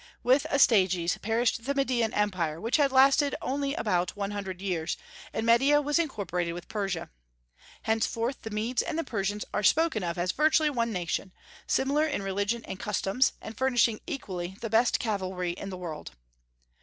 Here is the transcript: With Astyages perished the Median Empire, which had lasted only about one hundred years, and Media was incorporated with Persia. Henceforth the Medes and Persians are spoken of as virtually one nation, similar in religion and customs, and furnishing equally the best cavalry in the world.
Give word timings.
With 0.23 0.47
Astyages 0.49 1.15
perished 1.21 1.65
the 1.65 1.75
Median 1.75 2.11
Empire, 2.15 2.59
which 2.59 2.77
had 2.77 2.91
lasted 2.91 3.35
only 3.39 3.75
about 3.75 4.15
one 4.15 4.31
hundred 4.31 4.59
years, 4.59 4.97
and 5.31 5.45
Media 5.45 5.79
was 5.79 5.99
incorporated 5.99 6.55
with 6.55 6.67
Persia. 6.67 7.11
Henceforth 7.83 8.41
the 8.41 8.49
Medes 8.49 8.81
and 8.81 9.05
Persians 9.05 9.45
are 9.53 9.61
spoken 9.61 10.01
of 10.03 10.17
as 10.17 10.31
virtually 10.31 10.71
one 10.71 10.91
nation, 10.91 11.31
similar 11.67 12.07
in 12.07 12.23
religion 12.23 12.65
and 12.65 12.79
customs, 12.79 13.33
and 13.43 13.55
furnishing 13.55 13.99
equally 14.07 14.57
the 14.61 14.71
best 14.71 14.99
cavalry 14.99 15.51
in 15.51 15.69
the 15.69 15.77
world. 15.77 16.09